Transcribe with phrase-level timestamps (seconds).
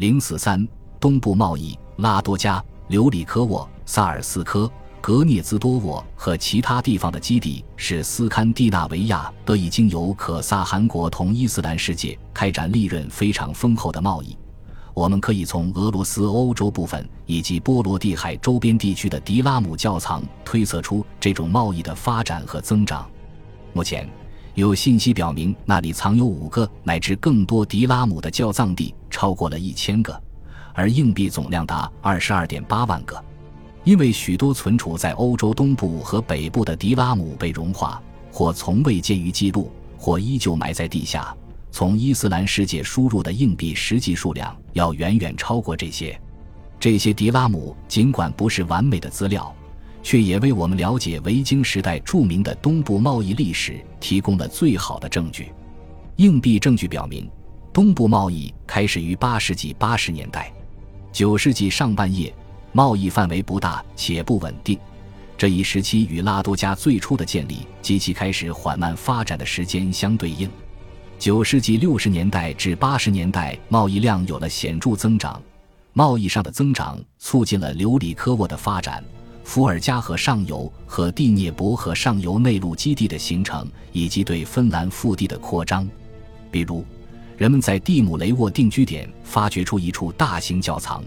[0.00, 0.66] 零四三
[0.98, 14.34] 东部贸易，拉多加、留里科沃、萨尔斯科、格涅兹多沃和其他地方的基地，使斯堪的纳维亚得以经由可萨汗国同伊斯兰世界开展利润非常丰厚的贸易。
[14.94, 23.06] 我们可以从俄罗斯欧洲部分以及波罗的海周边地区的迪拉姆窖藏推测出这种贸易的发展和增长。
[23.74, 24.08] 目前，
[24.54, 30.20] 有信息表明那里藏有五个乃至更多迪拉姆的窖藏地超过了一千个，
[30.74, 33.22] 而硬币总量达二十二点八万个。
[33.84, 38.00] 因为许多存储在欧洲东部和北部的迪拉姆被融化，
[38.30, 41.34] 或从未见于记录，或依旧埋在地下。
[41.70, 46.20] 从伊斯兰世界输入的硬币实际数量要远远超过这些。
[46.78, 49.54] 这些迪拉姆尽管不是完美的资料，
[50.02, 55.52] 却也为我们了解维京时代著名的东部贸易历史提供了最好的证据。
[56.16, 57.30] 硬币证据表明，
[57.72, 60.52] 东部贸易开始于八世纪八十年代，
[61.12, 62.34] 九世纪上半叶
[62.72, 64.78] 贸易范围不大且不稳定。
[65.38, 70.50] 这一时期与拉多加最初的建立及其开始缓慢发展的时间相对应。
[71.18, 75.40] 九世纪六十年代至八十年代，贸易量有了显著增长。
[75.92, 79.02] 贸易上的增长促进了留里科沃的发展，
[79.50, 85.88] 伏尔加河上游和第聂伯河上游内陆基地的形成，以及对芬兰腹地的扩张。
[86.52, 86.84] 比如，
[87.36, 91.02] 人们在蒂姆雷沃定居点发掘出一处大型窖藏，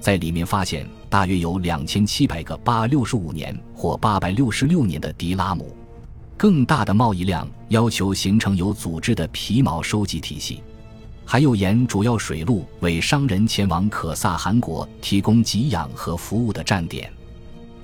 [0.00, 5.72] 在里面发现大约有两千七百个八六十五年或八百六十六年的迪拉姆。
[6.36, 10.60] 更大的贸易量要求形成有组织的皮毛收集体系，
[11.24, 17.08] 还有沿主要水路为商人前往可萨汗国提供给养和服务的站点。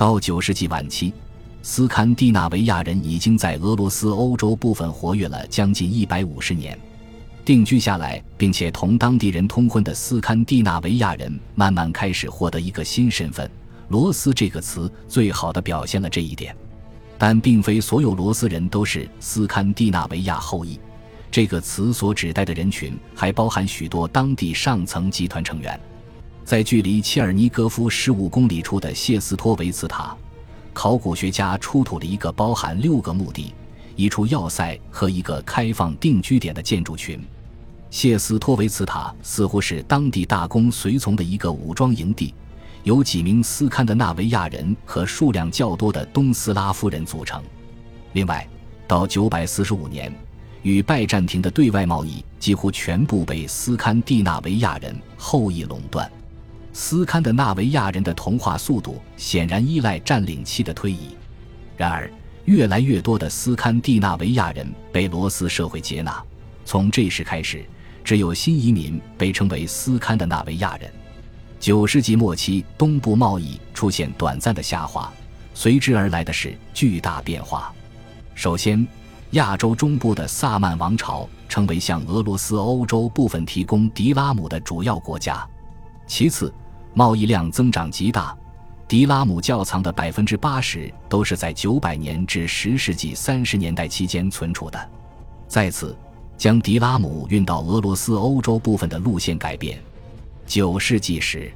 [0.01, 1.13] 到九世纪晚期，
[1.61, 6.75] 斯堪的纳维亚人已经在俄罗斯欧洲部分活跃了将近一百五十年，
[7.45, 13.47] 定居下来并且同当地人通婚的斯堪的纳维亚人慢慢开始获得一个新身份。
[13.89, 16.57] 罗斯这个词最好的表现了这一点。
[17.19, 20.81] 但并非所有罗斯人都是斯堪的纳维亚后裔，
[21.31, 25.79] 这个词所指代的人群还包含许多当地上层集团成员。
[26.45, 30.17] 在距离切尔尼戈夫十五公里处的谢斯托维茨塔，
[30.73, 33.55] 考古学家出土了一个包含六个墓地、
[33.95, 37.23] 一处要塞和一个开放定居点的建筑群。
[37.91, 42.35] 谢斯托维茨塔似乎是当地大公随从的一个武装营地。
[42.83, 47.43] 由几名斯堪的纳维亚人和数量较多的东斯拉夫人组成。
[48.15, 48.49] 另外，
[48.89, 50.11] 到945年，
[50.63, 56.11] 与拜占庭的对外贸易几乎全部被斯堪的纳维亚人后裔垄断。
[56.73, 61.17] 斯堪的纳维亚人的同化速度显然依赖占领期的推移。
[61.77, 62.11] 然而，
[62.45, 66.23] 越来越多的斯堪的纳维亚人被罗斯社会接纳。
[66.65, 67.65] 从这时开始，
[68.05, 70.91] 只有新移民被称为斯堪的纳维亚人。
[71.59, 75.13] 九世纪末期，东部贸易出现短暂的下滑，
[75.53, 77.73] 随之而来的是巨大变化。
[78.35, 78.87] 首先，
[79.33, 85.47] 亚洲中部的萨曼王朝成为向俄罗斯欧洲部分提供迪拉姆的主要国家。
[86.11, 86.53] 其次，
[86.93, 88.37] 贸易量增长极大，
[88.89, 94.91] 迪拉姆窖藏的百分之八十都是在九百年至十世纪三十年代期间存储的。
[95.47, 95.97] 再次，
[96.37, 99.81] 将迪拉姆运到俄罗斯欧洲部分的路线改变。
[100.49, 101.53] 九世纪时，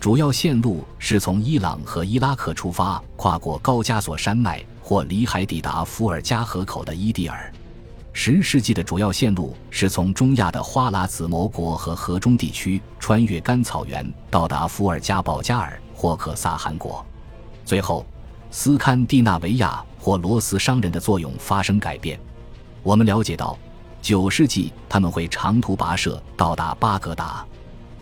[0.00, 7.52] 主要线路是从伊朗和伊拉克出发，跨过高加索山脉或里海抵达伏尔加河口的伊蒂尔。
[8.14, 17.04] 十世纪的主要线路是从中亚的花剌子模国和河中地区穿越甘草原，到达伏尔加保加尔或可萨汗国。
[17.64, 18.04] 最后，
[18.50, 22.20] 斯堪的纳维亚或罗斯商人的作用发生改变。
[22.82, 23.58] 我们了解到，
[24.02, 27.44] 九世纪他们会长途跋涉到达巴格达。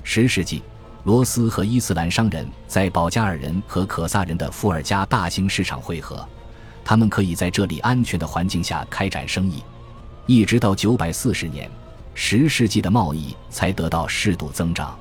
[0.03, 0.62] 十世纪，
[1.04, 6.27] 罗斯和伊斯兰商人在保加尔人和可萨人的伏尔加大型市场汇合，
[6.84, 9.62] 他们可以在这里安全的环境下开展生意，
[10.31, 11.69] 一直到九百四十年，
[12.15, 14.97] 十世纪的贸易才得到适度增长。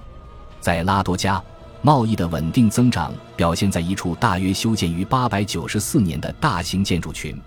[0.60, 1.40] 在拉多加，
[1.84, 7.40] 贸易的稳定增长表现在一处大约修建于八百九十四年的大型建筑群，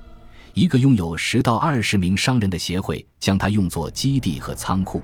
[0.54, 5.02] 一个拥有十到二十名商人的协会将它用作基地和仓库。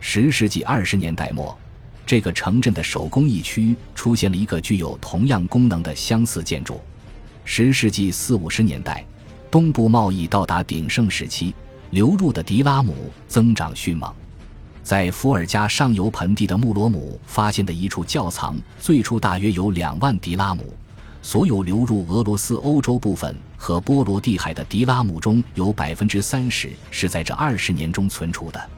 [0.00, 1.56] 十世纪二十年代末。
[2.04, 6.80] 这个城镇的手工艺区出现了一个具有同样功能的相似建筑。
[7.44, 9.06] 十世纪四五十年代，
[9.52, 11.54] 东部贸易到达鼎盛时期，
[11.90, 12.94] 流入的迪拉姆
[13.26, 14.12] 增长迅猛。
[14.82, 20.72] 在伏尔加上游盆地的穆罗姆发现的一处窖藏，最初大约有两万迪拉姆。
[21.20, 28.70] 所有流入俄罗斯欧洲部分和波罗的海的迪拉姆中有百分之三十是在这二十年中存储的。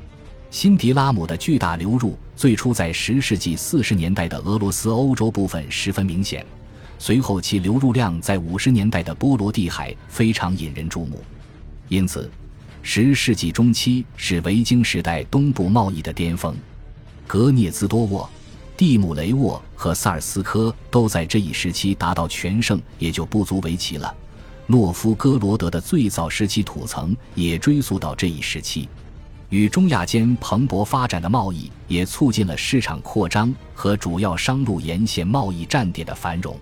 [0.50, 6.44] 新迪拉姆的巨大流入，最初在十世纪四十年代的俄罗斯欧洲部分十分明显，
[6.98, 11.22] 随后其流入量在五十年代的波罗的海非常引人注目。
[11.88, 12.28] 因此，
[12.82, 16.54] 十世纪中期是维京时代东部贸易的巅峰。
[17.26, 18.28] 格涅兹多沃、
[18.76, 24.12] 蒂姆雷沃和萨尔斯科都在这一时期达到全盛，也就不足为奇了。
[24.66, 28.88] 诺夫哥罗德的最早时期土层也追溯到这一时期。
[29.48, 36.56] 与中亚间蓬勃发展的贸易，也促进了市场扩张和主要商路沿线贸易站点的繁荣。